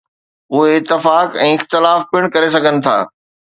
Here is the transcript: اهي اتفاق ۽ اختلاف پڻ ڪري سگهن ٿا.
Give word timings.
اهي 0.55 0.71
اتفاق 0.77 1.37
۽ 1.45 1.53
اختلاف 1.59 2.09
پڻ 2.17 2.29
ڪري 2.37 2.53
سگهن 2.59 2.85
ٿا. 2.91 2.99